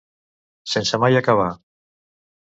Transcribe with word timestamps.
Sense 0.75 0.95
mai 1.03 1.13
acabar. 1.21 1.47